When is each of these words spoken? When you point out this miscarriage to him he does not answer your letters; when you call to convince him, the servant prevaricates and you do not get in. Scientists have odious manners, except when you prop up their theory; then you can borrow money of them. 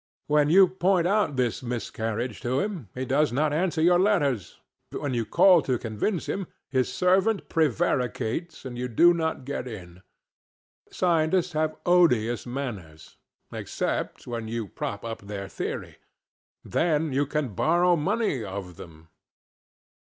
When 0.25 0.49
you 0.49 0.67
point 0.67 1.05
out 1.05 1.35
this 1.35 1.61
miscarriage 1.61 2.41
to 2.41 2.59
him 2.59 2.89
he 2.95 3.05
does 3.05 3.31
not 3.31 3.53
answer 3.53 3.83
your 3.83 3.99
letters; 3.99 4.59
when 4.89 5.13
you 5.13 5.27
call 5.27 5.61
to 5.61 5.77
convince 5.77 6.25
him, 6.27 6.47
the 6.71 6.83
servant 6.83 7.49
prevaricates 7.49 8.65
and 8.65 8.79
you 8.79 8.87
do 8.87 9.13
not 9.13 9.45
get 9.45 9.67
in. 9.67 10.01
Scientists 10.89 11.51
have 11.51 11.75
odious 11.85 12.47
manners, 12.47 13.17
except 13.53 14.25
when 14.25 14.47
you 14.47 14.67
prop 14.67 15.05
up 15.05 15.21
their 15.21 15.47
theory; 15.47 15.97
then 16.65 17.13
you 17.13 17.27
can 17.27 17.49
borrow 17.49 17.95
money 17.95 18.43
of 18.43 18.77
them. 18.77 19.07